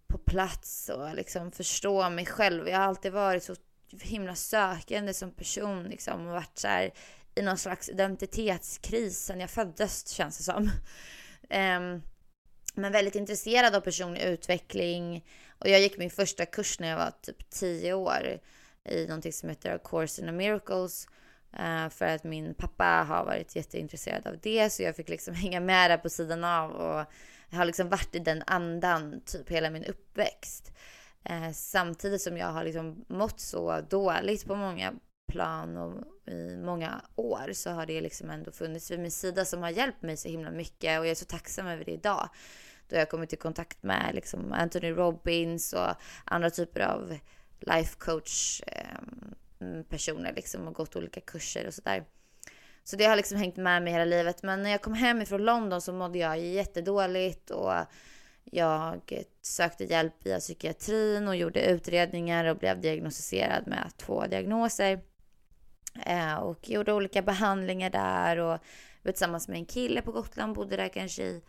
[0.06, 2.68] på plats och liksom förstå mig själv.
[2.68, 3.54] Jag har alltid varit så
[4.00, 6.90] himla sökande som person liksom och varit så här,
[7.36, 10.62] i någon slags identitetskris sen jag föddes känns det som.
[11.50, 12.02] Um,
[12.74, 15.24] men väldigt intresserad av personlig utveckling.
[15.58, 18.40] Och jag gick min första kurs när jag var typ 10 år
[18.84, 21.08] i någonting som heter A Course in a Miracles.
[21.58, 25.60] Uh, för att min pappa har varit jätteintresserad av det så jag fick liksom hänga
[25.60, 27.04] med där på sidan av och
[27.50, 30.72] jag har liksom varit i den andan typ hela min uppväxt.
[31.30, 34.92] Uh, samtidigt som jag har liksom mått så dåligt på många
[35.32, 39.62] plan och i många år så har det liksom ändå funnits vid min sida som
[39.62, 42.28] har hjälpt mig så himla mycket och jag är så tacksam över det idag.
[42.88, 47.18] Då jag kommit i kontakt med liksom Anthony Robbins och andra typer av
[47.60, 52.04] life coach ehm, personer liksom och gått olika kurser och sådär.
[52.84, 54.42] Så det har liksom hängt med mig hela livet.
[54.42, 57.72] Men när jag kom hem ifrån London så mådde jag jättedåligt och
[58.44, 65.00] jag sökte hjälp via psykiatrin och gjorde utredningar och blev diagnostiserad med två diagnoser.
[66.06, 68.58] Eh, och gjorde olika behandlingar där och
[69.02, 71.42] var tillsammans med en kille på Gotland, bodde där kanske i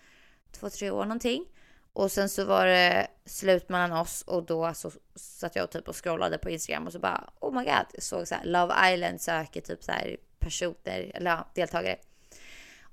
[0.51, 1.45] två, tre år någonting.
[1.93, 6.03] Och sen så var det slut mellan oss och då så satt jag typ och
[6.03, 9.21] scrollade på Instagram och så bara oh my god, jag såg så här Love Island
[9.21, 11.97] söker typ så här personer eller ja, deltagare.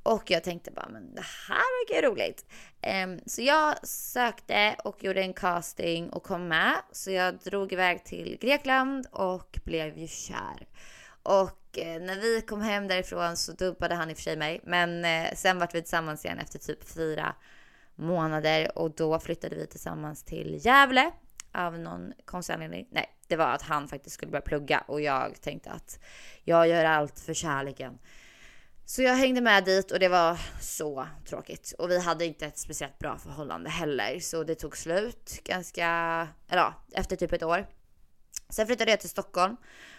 [0.03, 2.47] Och jag tänkte bara, men det här verkar roligt.
[3.05, 6.75] Um, så jag sökte och gjorde en casting och kom med.
[6.93, 10.67] Så jag drog iväg till Grekland och blev ju kär.
[11.24, 14.60] Och eh, när vi kom hem därifrån så dumpade han i och för sig mig.
[14.64, 17.34] Men eh, sen vart vi tillsammans igen efter typ fyra
[17.94, 21.10] månader och då flyttade vi tillsammans till Gävle
[21.52, 22.88] av någon konstig anledning.
[22.90, 25.98] Nej, det var att han faktiskt skulle börja plugga och jag tänkte att
[26.42, 27.98] jag gör allt för kärleken.
[28.87, 31.74] Så jag hängde med dit och det var så tråkigt.
[31.78, 34.20] Och vi hade inte ett speciellt bra förhållande heller.
[34.20, 35.88] Så det tog slut ganska,
[36.48, 37.66] eller ja, efter typ ett år.
[38.48, 39.56] Sen flyttade jag till Stockholm.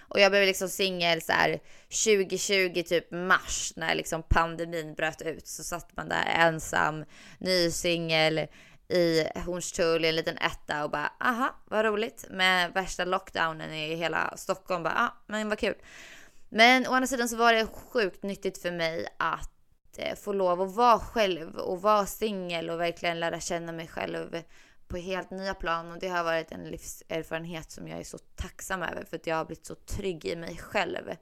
[0.07, 1.59] Och jag blev liksom singel så här
[2.05, 5.47] 2020 typ mars när liksom pandemin bröt ut.
[5.47, 7.05] Så satt man där ensam,
[7.39, 8.47] ny singel
[8.89, 13.95] i Hornstull i en liten etta och bara aha vad roligt med värsta lockdownen i
[13.95, 14.83] hela Stockholm.
[14.83, 15.75] Bara, ah, men vad kul.
[16.49, 20.61] Men å andra sidan så var det sjukt nyttigt för mig att eh, få lov
[20.61, 24.41] att vara själv och vara singel och verkligen lära känna mig själv
[24.87, 28.81] på helt nya plan och det har varit en livserfarenhet som jag är så tacksam
[28.81, 31.15] över för att jag har blivit så trygg i mig själv.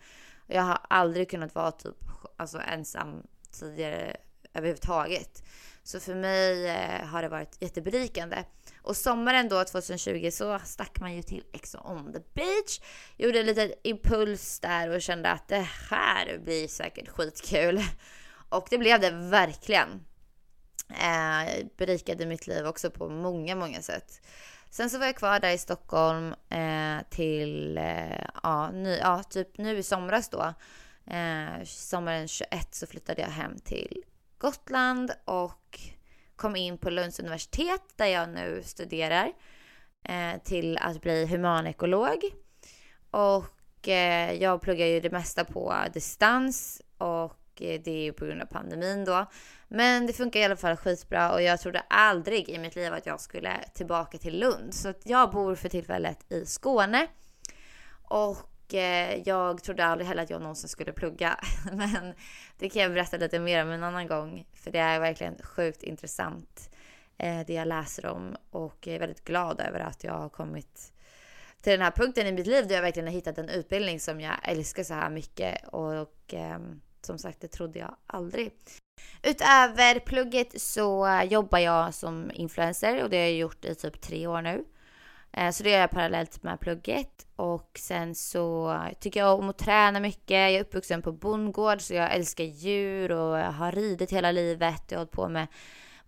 [0.47, 1.97] Jag har aldrig kunnat vara typ
[2.37, 4.17] alltså ensam tidigare
[4.53, 5.43] överhuvudtaget.
[5.83, 8.43] Så för mig eh, har det varit jätteberikande.
[8.81, 12.79] Och sommaren då 2020 så stack man ju till Ex on the beach.
[13.17, 17.81] Gjorde en liten impuls där och kände att det här blir säkert skitkul.
[18.49, 20.05] Och det blev det verkligen.
[20.89, 24.21] Eh, berikade mitt liv också på många, många sätt.
[24.69, 29.57] Sen så var jag kvar där i Stockholm eh, till, eh, ja, ny, ja, typ
[29.57, 30.53] nu i somras då.
[31.13, 34.03] Eh, sommaren 21 så flyttade jag hem till
[34.37, 35.79] Gotland och
[36.35, 39.31] kom in på Lunds universitet där jag nu studerar
[40.03, 42.19] eh, till att bli humanekolog.
[43.11, 48.25] Och eh, jag pluggar ju det mesta på distans och eh, det är ju på
[48.25, 49.25] grund av pandemin då.
[49.75, 53.05] Men det funkar i alla fall skitbra och jag trodde aldrig i mitt liv att
[53.05, 54.73] jag skulle tillbaka till Lund.
[54.73, 57.07] Så jag bor för tillfället i Skåne.
[58.03, 61.39] Och eh, jag trodde aldrig heller att jag någonsin skulle plugga.
[61.71, 62.13] Men
[62.57, 64.45] det kan jag berätta lite mer om en annan gång.
[64.53, 66.69] För det är verkligen sjukt intressant
[67.17, 68.35] eh, det jag läser om.
[68.49, 70.93] Och jag är väldigt glad över att jag har kommit
[71.61, 74.21] till den här punkten i mitt liv där jag verkligen har hittat en utbildning som
[74.21, 75.67] jag älskar så här mycket.
[75.67, 76.59] Och eh,
[77.01, 78.51] som sagt, det trodde jag aldrig.
[79.23, 84.27] Utöver plugget så jobbar jag som influencer och det har jag gjort i typ tre
[84.27, 84.65] år nu.
[85.33, 87.27] Eh, så det gör jag parallellt med plugget.
[87.35, 90.31] Och sen så tycker jag om att träna mycket.
[90.31, 94.83] Jag är uppvuxen på bondgård så jag älskar djur och har ridit hela livet.
[94.89, 95.47] Jag har hållit på med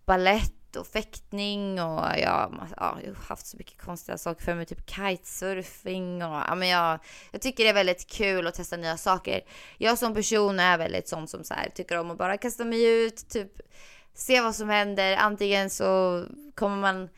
[0.04, 4.66] ballett och fäktning och jag, ja, jag har haft så mycket konstiga saker för mig,
[4.66, 6.98] typ kitesurfing och ja, men jag,
[7.32, 9.40] jag tycker det är väldigt kul att testa nya saker.
[9.78, 13.04] Jag som person är väldigt sån som så här, tycker om att bara kasta mig
[13.04, 13.52] ut, typ
[14.14, 15.16] se vad som händer.
[15.16, 17.08] Antingen så kommer man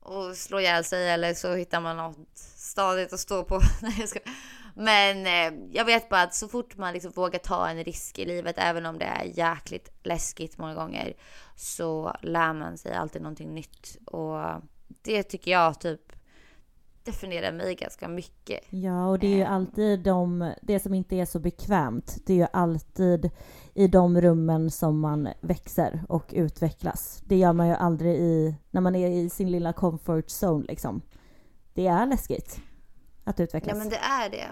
[0.00, 3.60] och slå ihjäl sig eller så hittar man något stadigt att stå på.
[4.78, 8.24] Men eh, jag vet bara att så fort man liksom vågar ta en risk i
[8.24, 11.14] livet, även om det är jäkligt läskigt många gånger,
[11.56, 13.98] så lär man sig alltid någonting nytt.
[14.04, 14.38] Och
[15.02, 16.12] det tycker jag typ
[17.06, 18.60] definierar mig ganska mycket.
[18.70, 22.36] Ja, och det är ju alltid de, det som inte är så bekvämt, det är
[22.36, 23.30] ju alltid
[23.74, 27.22] i de rummen som man växer och utvecklas.
[27.24, 31.02] Det gör man ju aldrig i, när man är i sin lilla comfort zone liksom.
[31.74, 32.60] Det är läskigt
[33.24, 33.76] att utvecklas.
[33.76, 34.48] Ja, men det är det.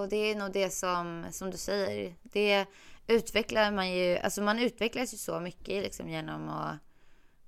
[0.00, 2.66] Och det är nog det som, som du säger, det
[3.06, 6.78] utvecklar man ju, alltså man utvecklas ju så mycket liksom genom att,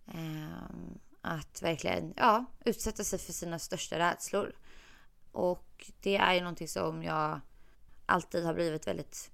[0.07, 0.77] eh,
[1.21, 4.55] att verkligen, ja, utsätta sig för sina största rädslor.
[5.33, 7.40] Och det är ju någonting som jag
[8.07, 9.31] alltid har blivit väldigt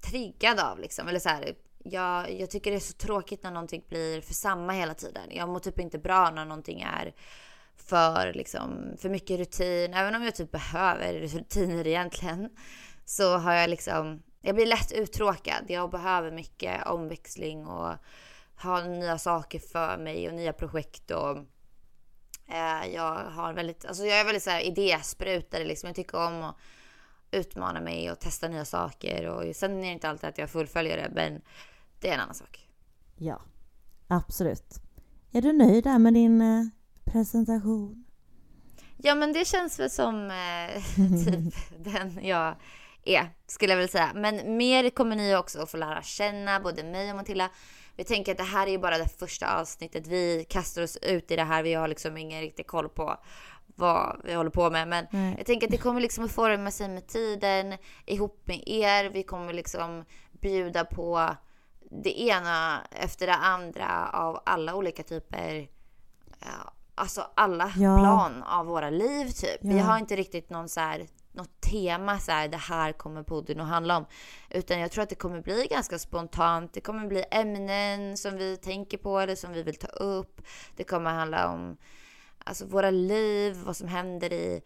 [0.00, 1.08] triggad av liksom.
[1.08, 4.72] Eller så här, jag, jag tycker det är så tråkigt när någonting blir för samma
[4.72, 5.22] hela tiden.
[5.30, 7.14] Jag mår typ inte bra när någonting är
[7.76, 9.94] för, liksom, för mycket rutin.
[9.94, 12.50] Även om jag typ behöver rutiner egentligen.
[13.04, 15.64] Så har jag liksom, jag blir lätt uttråkad.
[15.68, 17.94] Jag behöver mycket omväxling och
[18.62, 21.36] ha nya saker för mig och nya projekt och
[22.48, 25.86] eh, jag har väldigt, alltså jag är väldigt så här idésprutare liksom.
[25.86, 26.56] Jag tycker om att
[27.30, 30.96] utmana mig och testa nya saker och sen är det inte alltid att jag fullföljer
[30.96, 31.40] det men
[32.00, 32.68] det är en annan sak.
[33.16, 33.40] Ja,
[34.06, 34.80] absolut.
[35.32, 36.64] Är du nöjd där med din eh,
[37.04, 38.04] presentation?
[38.96, 40.82] Ja, men det känns väl som eh,
[41.24, 41.54] typ
[41.84, 42.54] den jag
[43.08, 44.10] är, skulle jag vilja säga.
[44.14, 47.50] Men mer kommer ni också få lära känna, både mig och Matilda.
[47.96, 50.06] Vi tänker att det här är ju bara det första avsnittet.
[50.06, 51.62] Vi kastar oss ut i det här.
[51.62, 53.16] Vi har liksom ingen riktig koll på
[53.66, 54.88] vad vi håller på med.
[54.88, 55.34] Men mm.
[55.36, 57.74] jag tänker att det kommer liksom att forma sig med tiden
[58.06, 59.10] ihop med er.
[59.10, 61.36] Vi kommer liksom bjuda på
[61.90, 65.68] det ena efter det andra av alla olika typer.
[66.40, 67.98] Ja, alltså alla ja.
[67.98, 69.58] plan av våra liv typ.
[69.60, 69.72] Ja.
[69.72, 73.60] Vi har inte riktigt någon så här något tema så här, det här kommer podden
[73.60, 74.06] att handla om.
[74.50, 76.72] Utan jag tror att det kommer bli ganska spontant.
[76.72, 80.42] Det kommer bli ämnen som vi tänker på eller som vi vill ta upp.
[80.76, 81.76] Det kommer handla om
[82.44, 84.62] alltså, våra liv, vad som händer i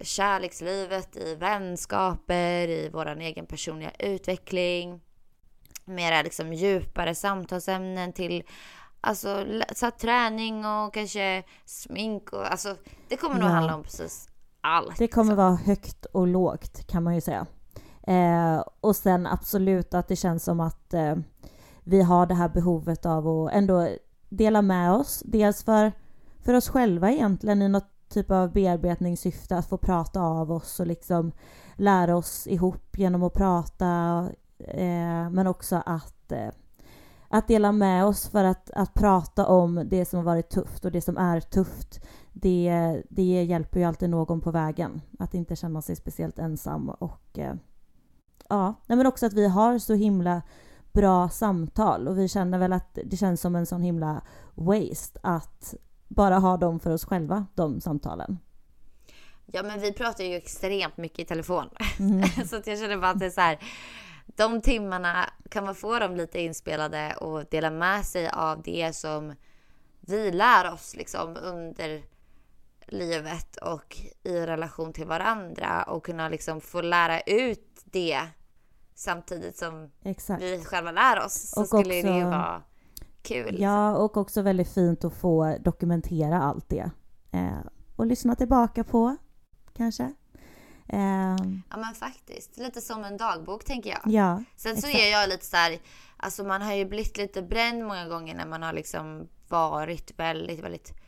[0.00, 5.00] kärlekslivet, i vänskaper, i vår egen personliga utveckling.
[5.84, 8.44] Mera liksom djupare samtalsämnen till
[9.00, 12.76] alltså, så träning och kanske smink och alltså
[13.08, 13.52] det kommer nog ja.
[13.52, 14.29] handla om precis
[14.60, 14.98] allt.
[14.98, 17.46] Det kommer vara högt och lågt kan man ju säga.
[18.02, 21.16] Eh, och sen absolut att det känns som att eh,
[21.84, 23.88] vi har det här behovet av att ändå
[24.28, 25.22] dela med oss.
[25.26, 25.92] Dels för,
[26.44, 30.86] för oss själva egentligen i något typ av bearbetningssyfte att få prata av oss och
[30.86, 31.32] liksom
[31.76, 33.86] lära oss ihop genom att prata.
[34.58, 36.48] Eh, men också att, eh,
[37.28, 40.92] att dela med oss för att, att prata om det som har varit tufft och
[40.92, 42.00] det som är tufft
[42.42, 45.00] det, det hjälper ju alltid någon på vägen.
[45.18, 47.54] Att inte känna sig speciellt ensam och eh,
[48.48, 50.42] ja, men också att vi har så himla
[50.92, 54.22] bra samtal och vi känner väl att det känns som en sån himla
[54.54, 55.74] waste att
[56.08, 58.38] bara ha dem för oss själva, de samtalen.
[59.46, 61.66] Ja, men vi pratar ju extremt mycket i telefon.
[61.98, 62.22] Mm.
[62.46, 63.58] så att jag känner bara att det är så här,
[64.26, 69.34] de timmarna, kan man få dem lite inspelade och dela med sig av det som
[70.00, 72.02] vi lär oss liksom under
[72.90, 78.20] livet och i relation till varandra och kunna liksom få lära ut det
[78.94, 80.42] samtidigt som Exakt.
[80.42, 82.62] vi själva lär oss så och skulle också, det ju vara
[83.22, 83.46] kul.
[83.46, 83.64] Liksom.
[83.64, 86.90] Ja, och också väldigt fint att få dokumentera allt det
[87.32, 87.58] eh,
[87.96, 89.16] och lyssna tillbaka på
[89.76, 90.14] kanske.
[90.88, 91.36] Eh.
[91.70, 94.00] Ja men faktiskt, lite som en dagbok tänker jag.
[94.04, 94.92] Ja, Sen exakt.
[94.92, 95.78] så är jag lite så här,
[96.16, 100.60] alltså man har ju blivit lite bränd många gånger när man har liksom varit väldigt,
[100.60, 100.99] väldigt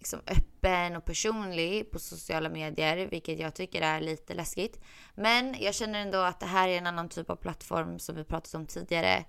[0.00, 4.80] liksom öppen och personlig på sociala medier, vilket jag tycker är lite läskigt.
[5.14, 8.24] Men jag känner ändå att det här är en annan typ av plattform som vi
[8.24, 9.24] pratat om tidigare.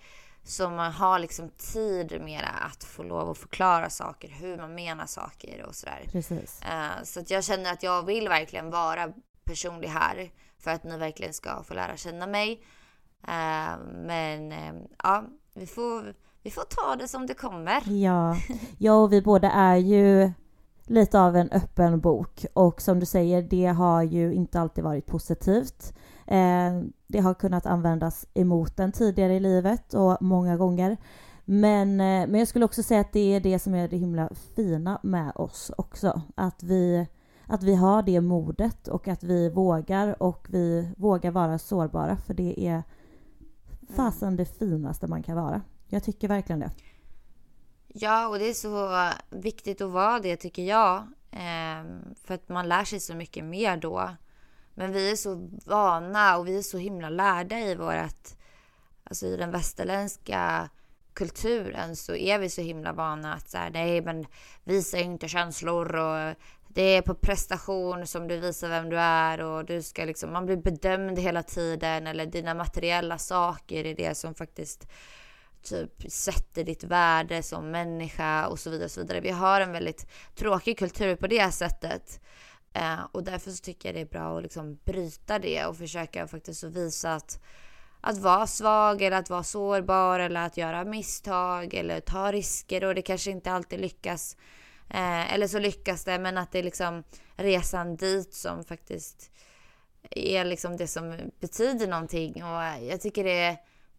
[0.60, 5.66] Man har liksom tid mera att få lov att förklara saker, hur man menar saker
[5.66, 6.04] och sådär.
[6.12, 6.62] Precis.
[6.64, 10.98] Uh, så att jag känner att jag vill verkligen vara personlig här för att ni
[10.98, 12.64] verkligen ska få lära känna mig.
[13.28, 17.84] Uh, men uh, ja, vi får, vi får ta det som det kommer.
[17.86, 18.36] Ja,
[18.78, 20.32] ja och vi båda är ju
[20.88, 25.06] lite av en öppen bok och som du säger, det har ju inte alltid varit
[25.06, 25.94] positivt.
[26.28, 30.98] Eh, det har kunnat användas emot en tidigare i livet och många gånger.
[31.46, 34.30] Men, eh, men jag skulle också säga att det är det som är det himla
[34.56, 36.22] fina med oss också.
[36.36, 37.08] Att vi,
[37.46, 42.34] att vi har det modet och att vi vågar och vi vågar vara sårbara för
[42.34, 42.84] det är
[43.96, 45.62] fasen det finaste man kan vara.
[45.88, 46.72] Jag tycker verkligen det.
[47.94, 50.98] Ja, och det är så viktigt att vara det tycker jag.
[51.32, 51.84] Eh,
[52.26, 54.16] för att man lär sig så mycket mer då.
[54.74, 58.38] Men vi är så vana och vi är så himla lärda i vårat,
[59.04, 60.70] alltså i den västerländska
[61.14, 64.26] kulturen så är vi så himla vana att så här, nej men
[64.64, 66.36] visa inte känslor och
[66.68, 70.46] det är på prestation som du visar vem du är och du ska liksom, man
[70.46, 74.88] blir bedömd hela tiden eller dina materiella saker är det som faktiskt
[75.64, 78.86] typ sätter ditt värde som människa och så vidare.
[78.86, 79.20] Och så vidare.
[79.20, 82.22] Vi har en väldigt tråkig kultur på det sättet.
[82.74, 86.28] Eh, och därför så tycker jag det är bra att liksom bryta det och försöka
[86.28, 87.40] faktiskt visa att
[88.04, 92.96] att vara svag eller att vara sårbar eller att göra misstag eller ta risker och
[92.96, 94.38] det kanske inte alltid lyckas.
[94.90, 97.04] Eh, eller så lyckas det men att det är liksom
[97.36, 99.32] resan dit som faktiskt
[100.12, 103.58] är liksom det som betyder någonting och jag tycker det är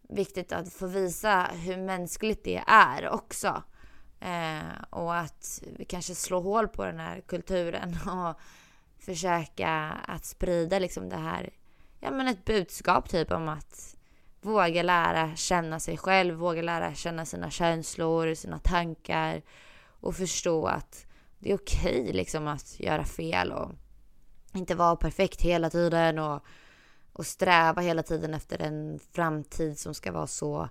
[0.09, 3.63] viktigt att få visa hur mänskligt det är också.
[4.19, 8.39] Eh, och att vi kanske slår hål på den här kulturen och
[8.99, 9.69] försöka
[10.07, 11.49] att sprida liksom det här,
[11.99, 13.95] ja men ett budskap typ om att
[14.41, 19.41] våga lära känna sig själv, våga lära känna sina känslor, sina tankar
[19.85, 21.05] och förstå att
[21.39, 23.71] det är okej okay, liksom att göra fel och
[24.53, 26.43] inte vara perfekt hela tiden och
[27.13, 30.69] och sträva hela tiden efter en framtid som ska vara så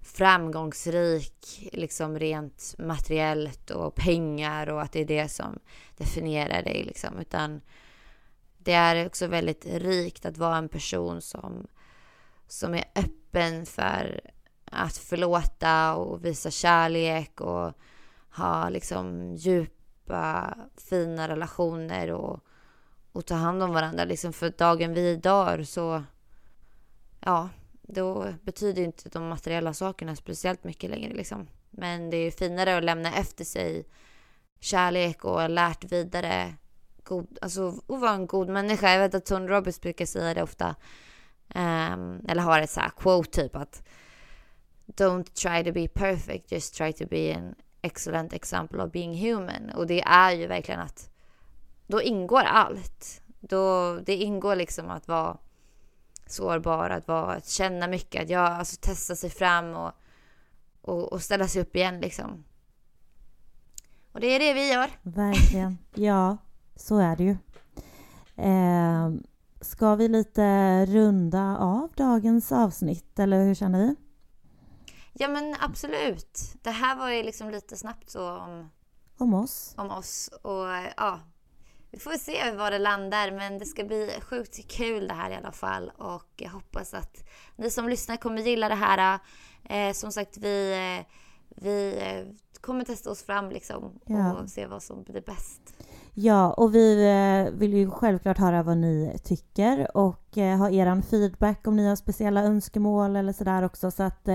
[0.00, 5.58] framgångsrik, liksom rent materiellt och pengar och att det är det som
[5.96, 7.18] definierar dig liksom.
[7.18, 7.60] Utan
[8.58, 11.66] det är också väldigt rikt att vara en person som,
[12.46, 14.20] som är öppen för
[14.64, 17.72] att förlåta och visa kärlek och
[18.36, 22.40] ha liksom djupa, fina relationer och,
[23.12, 24.04] och ta hand om varandra.
[24.04, 26.02] Liksom för dagen vi dör så,
[27.20, 27.48] ja,
[27.82, 31.48] då betyder inte de materiella sakerna speciellt mycket längre liksom.
[31.70, 33.84] Men det är finare att lämna efter sig
[34.60, 36.54] kärlek och lärt vidare
[37.04, 38.92] god, alltså att vara en god människa.
[38.92, 40.74] Jag vet att Tony Robbins brukar säga det ofta.
[41.54, 43.88] Um, eller har ett så här quote typ att
[44.86, 49.70] Don't try to be perfect, just try to be an excellent example of being human.
[49.70, 51.11] Och det är ju verkligen att
[51.86, 53.22] då ingår allt.
[53.40, 55.36] Då, det ingår liksom att vara
[56.26, 59.92] sårbar, att, vara, att känna mycket, att jag, alltså, testa sig fram och,
[60.80, 62.44] och, och ställa sig upp igen liksom.
[64.12, 64.90] Och det är det vi gör.
[65.02, 65.78] Verkligen.
[65.94, 66.36] Ja,
[66.76, 67.36] så är det ju.
[68.36, 69.10] Eh,
[69.60, 73.96] ska vi lite runda av dagens avsnitt, eller hur känner vi?
[75.12, 76.40] Ja, men absolut.
[76.62, 78.70] Det här var ju liksom lite snabbt så om...
[79.18, 79.74] Om oss.
[79.76, 80.30] Om oss.
[80.42, 80.66] Och
[80.96, 81.20] ja,
[81.92, 85.34] vi får se var det landar, men det ska bli sjukt kul det här i
[85.34, 85.92] alla fall.
[85.98, 89.18] Och jag hoppas att ni som lyssnar kommer gilla det här.
[89.64, 91.06] Eh, som sagt, vi, eh,
[91.62, 94.32] vi eh, kommer testa oss fram liksom ja.
[94.32, 95.60] och se vad som blir bäst.
[96.14, 101.66] Ja, och vi eh, vill ju självklart höra vad ni tycker och ha er feedback
[101.66, 103.90] om ni har speciella önskemål eller sådär också.
[103.90, 104.28] Så att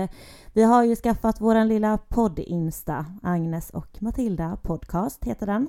[0.52, 5.68] vi har ju skaffat våran lilla podd-insta, Agnes och Matilda podcast heter den.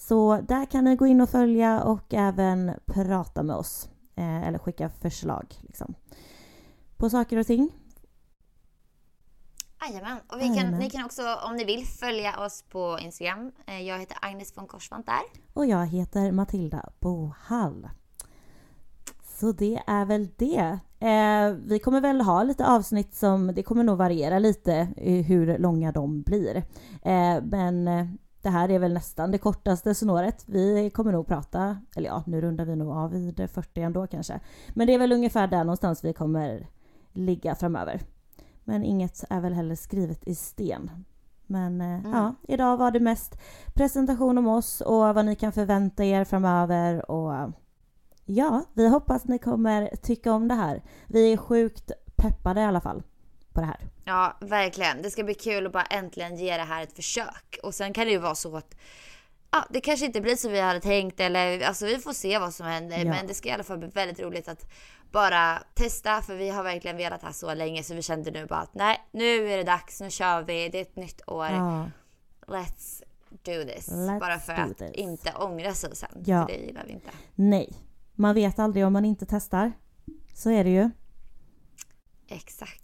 [0.00, 4.88] Så där kan ni gå in och följa och även prata med oss eller skicka
[4.88, 5.94] förslag liksom,
[6.96, 7.70] på saker och ting.
[9.80, 10.18] Jajamän.
[10.28, 13.52] Och vi kan, ni kan också, om ni vill, följa oss på Instagram.
[13.66, 15.42] Eh, jag heter Agnes von Korsvant där.
[15.52, 17.88] Och jag heter Matilda Bohall.
[19.22, 20.78] Så det är väl det.
[21.00, 24.88] Eh, vi kommer väl ha lite avsnitt som, det kommer nog variera lite
[25.26, 26.56] hur långa de blir.
[27.02, 28.06] Eh, men eh,
[28.42, 30.44] det här är väl nästan det kortaste snåret.
[30.46, 34.40] Vi kommer nog prata, eller ja, nu rundar vi nog av vid 40 ändå kanske.
[34.68, 36.68] Men det är väl ungefär där någonstans vi kommer
[37.12, 38.00] ligga framöver.
[38.64, 40.90] Men inget är väl heller skrivet i sten.
[41.46, 42.12] Men eh, mm.
[42.12, 43.40] ja, idag var det mest
[43.74, 47.52] presentation om oss och vad ni kan förvänta er framöver och
[48.24, 50.82] ja, vi hoppas ni kommer tycka om det här.
[51.06, 53.02] Vi är sjukt peppade i alla fall
[53.52, 53.80] på det här.
[54.04, 55.02] Ja, verkligen.
[55.02, 57.58] Det ska bli kul att bara äntligen ge det här ett försök.
[57.62, 58.74] Och sen kan det ju vara så att
[59.50, 62.54] ja, det kanske inte blir som vi hade tänkt eller alltså vi får se vad
[62.54, 62.98] som händer.
[62.98, 63.04] Ja.
[63.04, 64.66] Men det ska i alla fall bli väldigt roligt att
[65.12, 68.60] bara testa för vi har verkligen velat ha så länge så vi kände nu bara
[68.60, 71.46] att nej, nu är det dags, nu kör vi, det är ett nytt år.
[71.46, 71.90] Ja.
[72.46, 73.88] Let's do this.
[73.88, 74.90] Let's bara för att this.
[74.92, 76.22] inte ångra sig sen.
[76.26, 76.46] Ja.
[76.46, 77.10] För det gillar vi inte.
[77.34, 77.72] Nej,
[78.14, 79.72] man vet aldrig om man inte testar.
[80.34, 80.90] Så är det ju.
[82.28, 82.79] Exakt.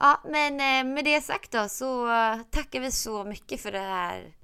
[0.00, 2.06] Ja, men eh, med det sagt då så
[2.50, 4.34] tackar vi så mycket för det här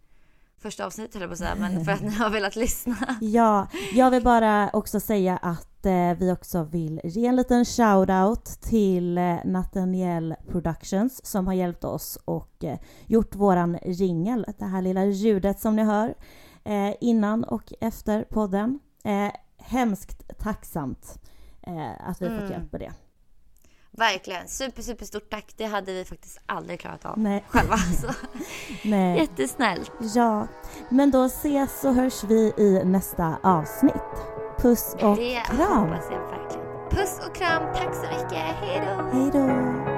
[0.60, 2.96] första avsnittet höll jag på att säga, men för att ni har velat lyssna.
[3.20, 8.60] Ja, jag vill bara också säga att eh, vi också vill ge en liten shout-out
[8.60, 14.82] till eh, Nathaniel Productions som har hjälpt oss och eh, gjort våran ringel, det här
[14.82, 16.14] lilla ljudet som ni hör
[16.64, 18.80] eh, innan och efter podden.
[19.04, 21.20] Eh, hemskt tacksamt
[21.62, 22.40] eh, att vi mm.
[22.40, 22.92] fått hjälp med det.
[23.98, 24.48] Verkligen.
[24.48, 25.54] Super, super stort tack.
[25.56, 27.44] Det hade vi faktiskt aldrig klarat av Nej.
[27.48, 27.76] själva.
[28.00, 28.08] Så.
[28.84, 29.18] Nej.
[29.18, 29.92] Jättesnällt.
[30.14, 30.46] Ja,
[30.88, 33.94] men då ses och hörs vi i nästa avsnitt.
[34.58, 35.56] Puss och det kram.
[35.58, 36.88] Det hoppas jag verkligen.
[36.90, 37.62] Puss och kram.
[37.74, 38.32] Tack så mycket.
[38.32, 39.18] Hej då.
[39.18, 39.97] Hej då.